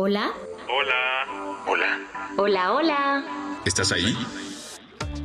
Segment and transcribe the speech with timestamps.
[0.00, 0.30] Hola.
[0.68, 1.64] Hola.
[1.66, 1.98] Hola.
[2.36, 3.60] Hola, hola.
[3.64, 4.16] ¿Estás ahí?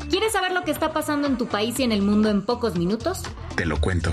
[0.10, 2.76] ¿Quieres saber lo que está pasando en tu país y en el mundo en pocos
[2.76, 3.22] minutos?
[3.56, 4.12] Te lo cuento.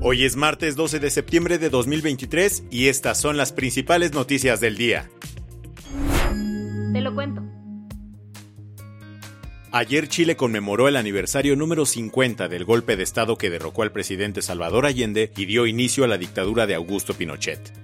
[0.00, 4.78] Hoy es martes 12 de septiembre de 2023 y estas son las principales noticias del
[4.78, 5.10] día.
[6.94, 7.42] Te lo cuento.
[9.78, 14.40] Ayer Chile conmemoró el aniversario número 50 del golpe de Estado que derrocó al presidente
[14.40, 17.74] Salvador Allende y dio inicio a la dictadura de Augusto Pinochet.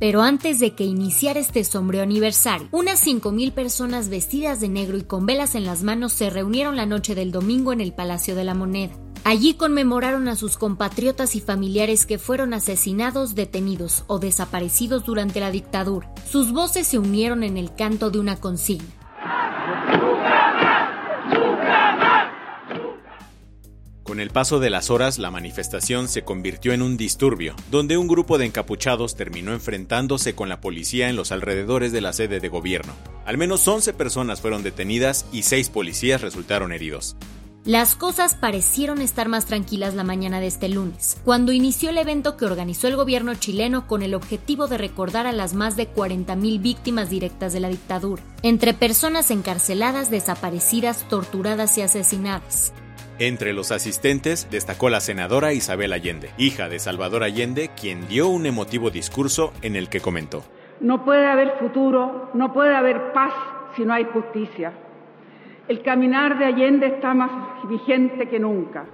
[0.00, 5.04] Pero antes de que iniciara este sombrío aniversario, unas 5.000 personas vestidas de negro y
[5.04, 8.42] con velas en las manos se reunieron la noche del domingo en el Palacio de
[8.42, 8.94] la Moneda.
[9.22, 15.52] Allí conmemoraron a sus compatriotas y familiares que fueron asesinados, detenidos o desaparecidos durante la
[15.52, 16.12] dictadura.
[16.28, 18.99] Sus voces se unieron en el canto de una consigna.
[24.20, 28.06] Con el paso de las horas, la manifestación se convirtió en un disturbio, donde un
[28.06, 32.48] grupo de encapuchados terminó enfrentándose con la policía en los alrededores de la sede de
[32.50, 32.92] gobierno.
[33.24, 37.16] Al menos 11 personas fueron detenidas y 6 policías resultaron heridos.
[37.64, 42.36] Las cosas parecieron estar más tranquilas la mañana de este lunes, cuando inició el evento
[42.36, 46.60] que organizó el gobierno chileno con el objetivo de recordar a las más de 40.000
[46.60, 52.74] víctimas directas de la dictadura, entre personas encarceladas, desaparecidas, torturadas y asesinadas.
[53.20, 58.46] Entre los asistentes destacó la senadora Isabel Allende, hija de Salvador Allende, quien dio un
[58.46, 60.42] emotivo discurso en el que comentó.
[60.80, 63.34] No puede haber futuro, no puede haber paz
[63.76, 64.72] si no hay justicia.
[65.68, 67.30] El caminar de Allende está más
[67.68, 68.86] vigente que nunca.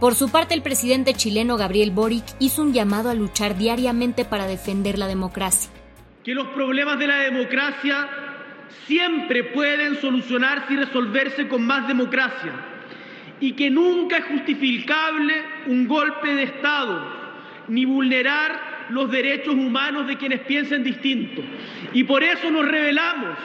[0.00, 4.48] Por su parte, el presidente chileno Gabriel Boric hizo un llamado a luchar diariamente para
[4.48, 5.70] defender la democracia.
[6.24, 8.08] Que los problemas de la democracia
[8.88, 12.72] siempre pueden solucionarse y resolverse con más democracia
[13.44, 15.34] y que nunca es justificable
[15.66, 17.24] un golpe de Estado
[17.68, 21.42] ni vulnerar los derechos humanos de quienes piensen distinto.
[21.92, 23.36] Y por eso nos rebelamos,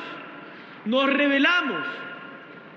[0.85, 1.83] nos rebelamos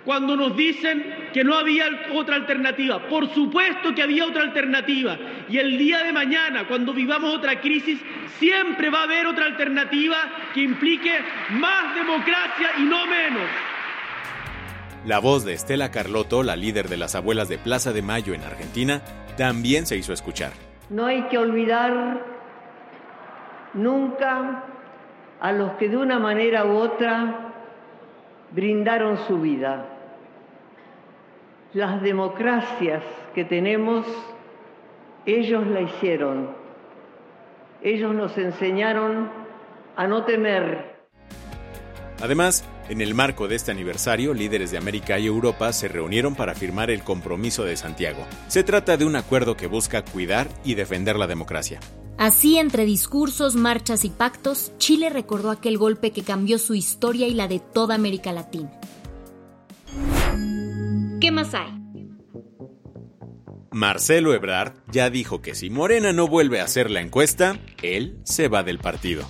[0.04, 2.98] cuando nos dicen que no había otra alternativa.
[3.06, 5.16] Por supuesto que había otra alternativa.
[5.48, 8.00] Y el día de mañana, cuando vivamos otra crisis,
[8.40, 10.16] siempre va a haber otra alternativa
[10.52, 11.12] que implique
[11.50, 13.48] más democracia y no menos.
[15.04, 18.42] La voz de Estela Carlotto, la líder de las abuelas de Plaza de Mayo en
[18.42, 19.02] Argentina,
[19.36, 20.52] también se hizo escuchar.
[20.90, 22.20] No hay que olvidar
[23.74, 24.62] nunca
[25.40, 27.52] a los que de una manera u otra
[28.52, 29.86] brindaron su vida.
[31.72, 33.02] Las democracias
[33.34, 34.06] que tenemos,
[35.26, 36.50] ellos la hicieron.
[37.82, 39.30] Ellos nos enseñaron
[39.96, 40.94] a no temer.
[42.22, 46.54] Además, en el marco de este aniversario, líderes de América y Europa se reunieron para
[46.54, 48.26] firmar el compromiso de Santiago.
[48.48, 51.80] Se trata de un acuerdo que busca cuidar y defender la democracia.
[52.18, 57.34] Así, entre discursos, marchas y pactos, Chile recordó aquel golpe que cambió su historia y
[57.34, 58.70] la de toda América Latina.
[61.20, 61.82] ¿Qué más hay?
[63.72, 68.48] Marcelo Ebrard ya dijo que si Morena no vuelve a hacer la encuesta, él se
[68.48, 69.24] va del partido.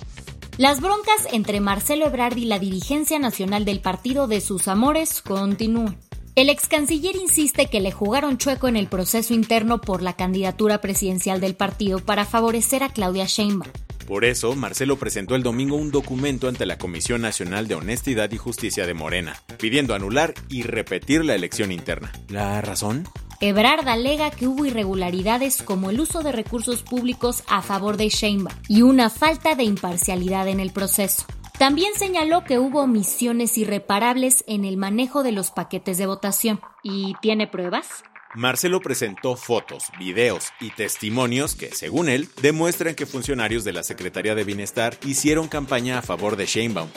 [0.57, 5.97] Las broncas entre Marcelo Ebrard y la dirigencia nacional del partido de sus amores continúan.
[6.35, 10.79] El ex canciller insiste que le jugaron chueco en el proceso interno por la candidatura
[10.79, 13.71] presidencial del partido para favorecer a Claudia Sheinbaum.
[14.05, 18.37] Por eso, Marcelo presentó el domingo un documento ante la Comisión Nacional de Honestidad y
[18.37, 22.11] Justicia de Morena, pidiendo anular y repetir la elección interna.
[22.29, 23.07] ¿La razón?
[23.45, 28.55] Ebrard alega que hubo irregularidades como el uso de recursos públicos a favor de Sheinbaum
[28.69, 31.25] y una falta de imparcialidad en el proceso.
[31.59, 36.61] También señaló que hubo omisiones irreparables en el manejo de los paquetes de votación.
[36.83, 38.05] ¿Y tiene pruebas?
[38.33, 44.35] Marcelo presentó fotos, videos y testimonios que, según él, demuestran que funcionarios de la Secretaría
[44.35, 46.87] de Bienestar hicieron campaña a favor de Sheinbaum.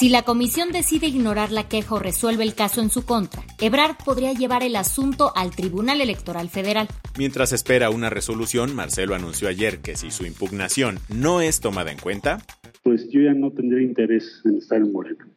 [0.00, 3.96] Si la comisión decide ignorar la queja o resuelve el caso en su contra, Ebrard
[4.02, 6.88] podría llevar el asunto al Tribunal Electoral Federal.
[7.18, 11.98] Mientras espera una resolución, Marcelo anunció ayer que si su impugnación no es tomada en
[11.98, 12.38] cuenta,
[12.82, 15.28] pues yo ya no tendría interés en estar en Morena.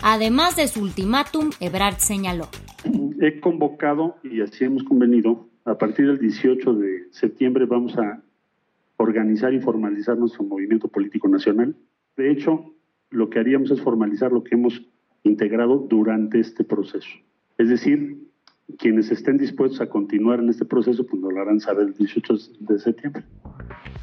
[0.00, 2.48] Además de su ultimátum, Ebrard señaló.
[3.20, 8.22] he convocado y así hemos convenido, a partir del 18 de septiembre vamos a
[8.98, 11.74] organizar y formalizar nuestro movimiento político nacional.
[12.16, 12.75] De hecho,
[13.16, 14.82] lo que haríamos es formalizar lo que hemos
[15.22, 17.08] integrado durante este proceso.
[17.58, 18.18] Es decir,
[18.78, 22.34] quienes estén dispuestos a continuar en este proceso, pues nos lo harán saber el 18
[22.60, 23.24] de septiembre.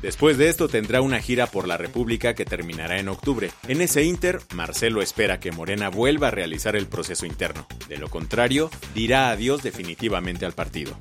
[0.02, 3.50] Después de esto tendrá una gira por la República que terminará en octubre.
[3.68, 7.68] En ese inter, Marcelo espera que Morena vuelva a realizar el proceso interno.
[7.88, 10.94] De lo contrario, dirá adiós definitivamente al partido.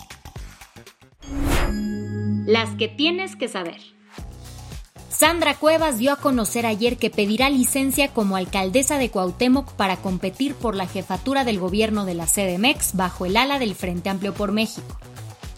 [2.46, 3.80] Las que tienes que saber.
[5.22, 10.56] Sandra Cuevas dio a conocer ayer que pedirá licencia como alcaldesa de Cuauhtémoc para competir
[10.56, 14.50] por la jefatura del gobierno de la CDMX bajo el ala del Frente Amplio por
[14.50, 14.98] México.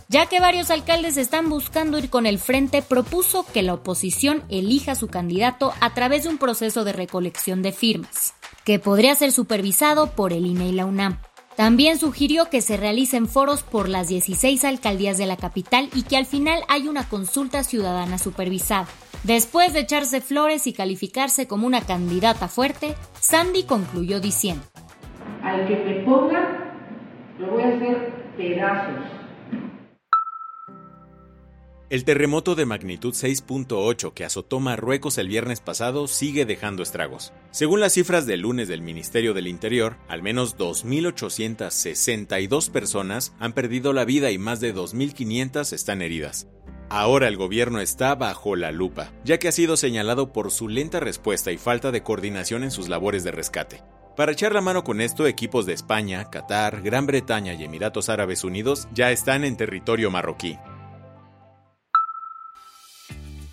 [0.06, 4.94] Ya que varios alcaldes están buscando ir con el frente, propuso que la oposición elija
[4.96, 8.34] su candidato a través de un proceso de recolección de firmas,
[8.66, 11.18] que podría ser supervisado por el INE y la UNAM.
[11.56, 16.18] También sugirió que se realicen foros por las 16 alcaldías de la capital y que
[16.18, 18.88] al final hay una consulta ciudadana supervisada.
[19.24, 24.62] Después de echarse flores y calificarse como una candidata fuerte, Sandy concluyó diciendo,
[25.42, 26.74] Al que me ponga,
[27.38, 29.02] lo voy a hacer pedazos.
[31.88, 37.32] El terremoto de magnitud 6.8 que azotó Marruecos el viernes pasado sigue dejando estragos.
[37.50, 43.94] Según las cifras del lunes del Ministerio del Interior, al menos 2.862 personas han perdido
[43.94, 46.46] la vida y más de 2.500 están heridas.
[46.88, 51.00] Ahora el gobierno está bajo la lupa, ya que ha sido señalado por su lenta
[51.00, 53.82] respuesta y falta de coordinación en sus labores de rescate.
[54.16, 58.44] Para echar la mano con esto, equipos de España, Qatar, Gran Bretaña y Emiratos Árabes
[58.44, 60.56] Unidos ya están en territorio marroquí.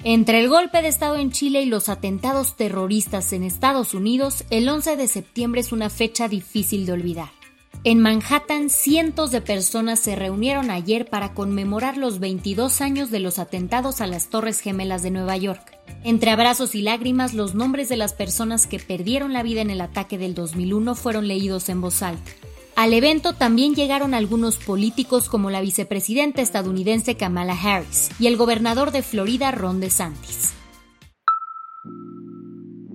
[0.03, 4.67] Entre el golpe de Estado en Chile y los atentados terroristas en Estados Unidos, el
[4.67, 7.40] 11 de septiembre es una fecha difícil de olvidar.
[7.83, 13.39] En Manhattan, cientos de personas se reunieron ayer para conmemorar los 22 años de los
[13.39, 15.79] atentados a las Torres Gemelas de Nueva York.
[16.03, 19.81] Entre abrazos y lágrimas, los nombres de las personas que perdieron la vida en el
[19.81, 22.31] ataque del 2001 fueron leídos en voz alta.
[22.75, 28.91] Al evento también llegaron algunos políticos como la vicepresidenta estadounidense Kamala Harris y el gobernador
[28.91, 30.53] de Florida Ron DeSantis.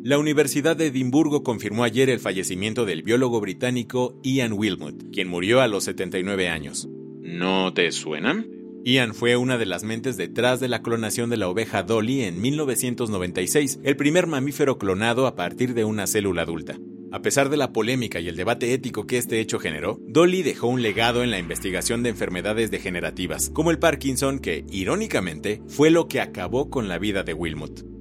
[0.07, 5.61] La Universidad de Edimburgo confirmó ayer el fallecimiento del biólogo británico Ian Wilmot, quien murió
[5.61, 6.89] a los 79 años.
[7.23, 8.47] ¿No te suenan?
[8.85, 12.41] Ian fue una de las mentes detrás de la clonación de la oveja Dolly en
[12.41, 16.79] 1996, el primer mamífero clonado a partir de una célula adulta.
[17.11, 20.69] A pesar de la polémica y el debate ético que este hecho generó, Dolly dejó
[20.69, 26.07] un legado en la investigación de enfermedades degenerativas, como el Parkinson, que, irónicamente, fue lo
[26.07, 27.96] que acabó con la vida de Wilmot.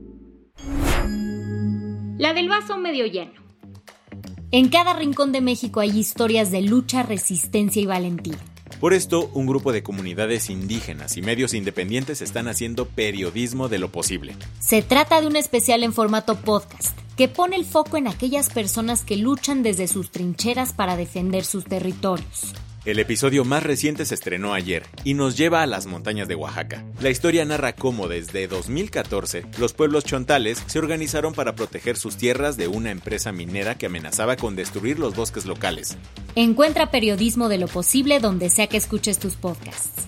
[2.18, 3.34] La del vaso medio lleno.
[4.52, 8.38] En cada rincón de México hay historias de lucha, resistencia y valentía.
[8.80, 13.92] Por esto, un grupo de comunidades indígenas y medios independientes están haciendo periodismo de lo
[13.92, 14.34] posible.
[14.60, 19.04] Se trata de un especial en formato podcast que pone el foco en aquellas personas
[19.04, 22.54] que luchan desde sus trincheras para defender sus territorios.
[22.86, 26.86] El episodio más reciente se estrenó ayer y nos lleva a las montañas de Oaxaca.
[27.02, 32.58] La historia narra cómo desde 2014 los pueblos chontales se organizaron para proteger sus tierras
[32.58, 35.98] de una empresa minera que amenazaba con destruir los bosques locales.
[36.36, 40.08] Encuentra periodismo de lo posible donde sea que escuches tus podcasts.